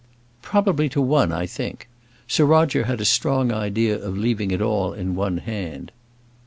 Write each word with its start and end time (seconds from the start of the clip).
"Probably 0.41 0.89
to 0.89 0.99
one, 0.99 1.31
I 1.31 1.45
think. 1.45 1.87
Sir 2.27 2.43
Roger 2.43 2.85
had 2.85 2.99
a 3.01 3.05
strong 3.05 3.51
idea 3.53 3.95
of 4.03 4.17
leaving 4.17 4.49
it 4.49 4.59
all 4.59 4.93
in 4.93 5.13
one 5.13 5.37
hand." 5.37 5.91